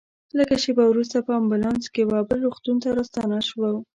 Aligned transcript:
لږ 0.37 0.49
شېبه 0.63 0.83
وروسته 0.87 1.17
په 1.27 1.31
امبولانس 1.41 1.83
کې 1.93 2.03
وه 2.05 2.19
بل 2.29 2.39
روغتون 2.45 2.77
ته 2.83 2.89
راستانه 2.97 3.39
شوو. 3.47 3.71